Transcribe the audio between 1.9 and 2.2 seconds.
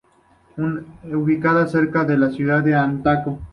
de